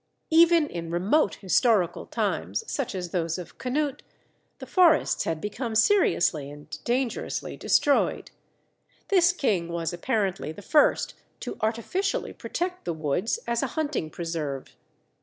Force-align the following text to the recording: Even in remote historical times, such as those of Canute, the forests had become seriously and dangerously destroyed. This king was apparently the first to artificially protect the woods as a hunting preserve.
Even 0.31 0.65
in 0.67 0.89
remote 0.89 1.35
historical 1.35 2.07
times, 2.07 2.63
such 2.65 2.95
as 2.95 3.11
those 3.11 3.37
of 3.37 3.59
Canute, 3.59 4.01
the 4.57 4.65
forests 4.65 5.25
had 5.25 5.39
become 5.39 5.75
seriously 5.75 6.49
and 6.49 6.83
dangerously 6.83 7.55
destroyed. 7.55 8.31
This 9.09 9.31
king 9.31 9.67
was 9.67 9.93
apparently 9.93 10.51
the 10.51 10.63
first 10.63 11.13
to 11.41 11.55
artificially 11.61 12.33
protect 12.33 12.83
the 12.83 12.93
woods 12.93 13.37
as 13.45 13.61
a 13.61 13.67
hunting 13.77 14.09
preserve. 14.09 14.75